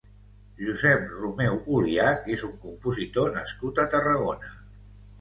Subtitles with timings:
[0.61, 4.55] Josep Romeu Oliach és un compositor nascut a Tarragona.